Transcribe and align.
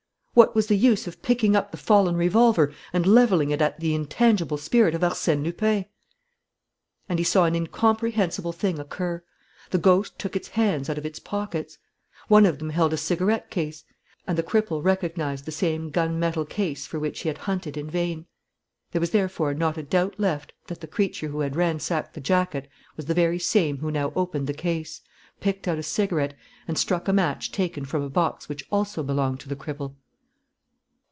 What 0.33 0.55
was 0.55 0.67
the 0.67 0.75
use 0.77 1.07
of 1.07 1.21
picking 1.21 1.57
up 1.57 1.71
the 1.71 1.77
fallen 1.77 2.15
revolver 2.15 2.71
and 2.93 3.05
levelling 3.05 3.51
it 3.51 3.61
at 3.61 3.81
the 3.81 3.93
intangible 3.93 4.55
spirit 4.55 4.95
of 4.95 5.01
Arsène 5.01 5.43
Lupin? 5.43 5.83
And 7.09 7.19
he 7.19 7.25
saw 7.25 7.43
an 7.43 7.53
incomprehensible 7.53 8.53
thing 8.53 8.79
occur: 8.79 9.25
the 9.71 9.77
ghost 9.77 10.17
took 10.17 10.37
its 10.37 10.47
hands 10.47 10.89
out 10.89 10.97
of 10.97 11.05
its 11.05 11.19
pockets. 11.19 11.79
One 12.29 12.45
of 12.45 12.59
them 12.59 12.69
held 12.69 12.93
a 12.93 12.97
cigarette 12.97 13.49
case; 13.51 13.83
and 14.25 14.37
the 14.37 14.41
cripple 14.41 14.81
recognized 14.81 15.43
the 15.43 15.51
same 15.51 15.89
gun 15.89 16.17
metal 16.17 16.45
case 16.45 16.85
for 16.87 16.97
which 16.97 17.19
he 17.19 17.27
had 17.27 17.39
hunted 17.39 17.75
in 17.75 17.89
vain. 17.89 18.25
There 18.93 19.01
was 19.01 19.11
therefore 19.11 19.53
not 19.53 19.77
a 19.77 19.83
doubt 19.83 20.15
left 20.17 20.53
that 20.67 20.79
the 20.79 20.87
creature 20.87 21.27
who 21.27 21.41
had 21.41 21.57
ransacked 21.57 22.13
the 22.13 22.21
jacket 22.21 22.69
was 22.95 23.07
the 23.07 23.13
very 23.13 23.37
same 23.37 23.79
who 23.79 23.91
now 23.91 24.13
opened 24.15 24.47
the 24.47 24.53
case, 24.53 25.01
picked 25.41 25.67
out 25.67 25.77
a 25.77 25.83
cigarette 25.83 26.35
and 26.69 26.77
struck 26.77 27.09
a 27.09 27.13
match 27.13 27.51
taken 27.51 27.83
from 27.83 28.01
a 28.01 28.09
box 28.09 28.47
which 28.47 28.63
also 28.71 29.03
belonged 29.03 29.41
to 29.41 29.49
the 29.49 29.57
cripple! 29.57 29.95